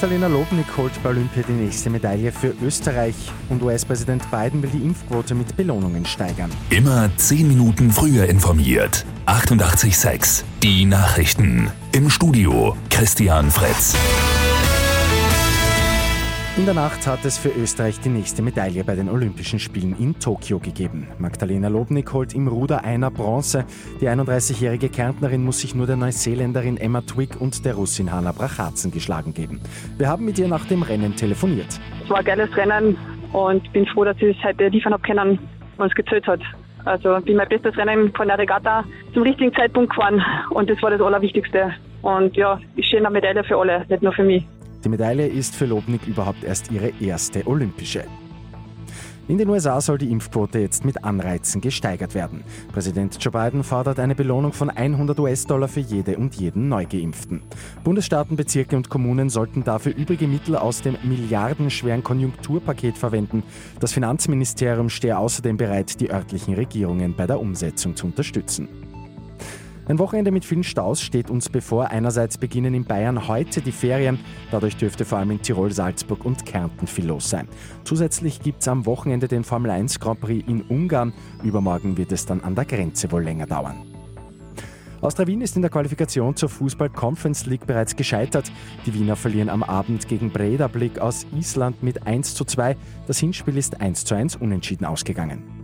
[0.00, 3.14] Magdalena Lobnik holt bei Olympia die nächste Medaille für Österreich
[3.50, 6.50] und US-Präsident Biden will die Impfquote mit Belohnungen steigern.
[6.70, 9.04] Immer 10 Minuten früher informiert.
[9.26, 11.70] 88.6 Die Nachrichten.
[11.92, 13.94] Im Studio Christian Fretz.
[16.56, 20.18] In der Nacht hat es für Österreich die nächste Medaille bei den Olympischen Spielen in
[20.18, 21.06] Tokio gegeben.
[21.18, 23.64] Magdalena Lobnik holt im Ruder einer Bronze.
[24.00, 28.90] Die 31-jährige Kärntnerin muss sich nur der Neuseeländerin Emma Twigg und der Russin Hanna Brachatzen
[28.90, 29.60] geschlagen geben.
[29.96, 31.80] Wir haben mit ihr nach dem Rennen telefoniert.
[32.02, 32.98] Es war ein geiles Rennen
[33.32, 35.38] und bin froh, dass ich es heute liefern habe können,
[35.76, 36.40] was es gezählt hat.
[36.84, 40.90] Also bin mein bestes Rennen von der Regatta zum richtigen Zeitpunkt gefahren und das war
[40.90, 41.72] das Allerwichtigste.
[42.02, 44.44] Und ja, ich eine Medaille für alle, nicht nur für mich.
[44.84, 48.04] Die Medaille ist für Lobnik überhaupt erst ihre erste olympische.
[49.30, 52.42] In den USA soll die Impfquote jetzt mit Anreizen gesteigert werden.
[52.72, 57.42] Präsident Joe Biden fordert eine Belohnung von 100 US-Dollar für jede und jeden Neugeimpften.
[57.84, 63.44] Bundesstaaten, Bezirke und Kommunen sollten dafür übrige Mittel aus dem milliardenschweren Konjunkturpaket verwenden.
[63.78, 68.68] Das Finanzministerium stehe außerdem bereit, die örtlichen Regierungen bei der Umsetzung zu unterstützen.
[69.90, 71.88] Ein Wochenende mit vielen Staus steht uns bevor.
[71.88, 74.20] Einerseits beginnen in Bayern heute die Ferien.
[74.52, 77.48] Dadurch dürfte vor allem in Tirol, Salzburg und Kärnten viel los sein.
[77.82, 81.12] Zusätzlich gibt es am Wochenende den Formel 1 Grand Prix in Ungarn.
[81.42, 83.78] Übermorgen wird es dann an der Grenze wohl länger dauern.
[85.00, 88.52] Austria Wien ist in der Qualifikation zur Fußball Conference League bereits gescheitert.
[88.86, 92.76] Die Wiener verlieren am Abend gegen Bredablick aus Island mit 1 zu 2.
[93.08, 95.59] Das Hinspiel ist 1 zu 1 unentschieden ausgegangen.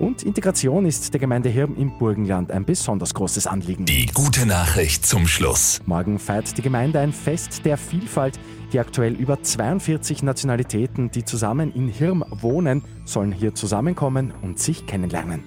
[0.00, 3.84] Und Integration ist der Gemeinde Hirn im Burgenland ein besonders großes Anliegen.
[3.84, 5.80] Die gute Nachricht zum Schluss.
[5.84, 8.40] Morgen feiert die Gemeinde ein Fest der Vielfalt.
[8.72, 14.86] Die aktuell über 42 Nationalitäten, die zusammen in Hirn wohnen, sollen hier zusammenkommen und sich
[14.86, 15.44] kennenlernen.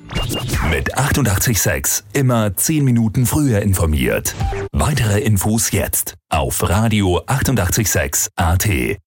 [0.69, 4.35] Mit 886 immer 10 Minuten früher informiert.
[4.71, 8.99] Weitere Infos jetzt auf Radio 886 AT.